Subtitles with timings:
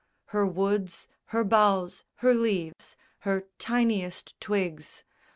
[0.29, 5.03] Her woods, her boughs, her leaves, her tiniest twigs.